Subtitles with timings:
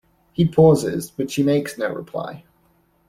[0.33, 2.43] He pauses, but she makes no reply.